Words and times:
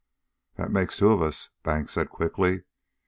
"That 0.55 0.71
makes 0.71 0.97
two 0.97 1.09
of 1.11 1.21
us," 1.21 1.49
Banks 1.61 1.91
said 1.93 2.09
quickly. 2.09 2.63